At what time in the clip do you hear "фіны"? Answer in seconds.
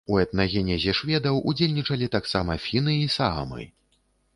2.67-3.01